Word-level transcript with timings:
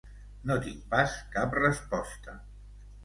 No 0.51 0.55
tinc 0.63 0.87
pas 0.95 1.13
cap 1.37 1.53
resposta. 1.59 2.39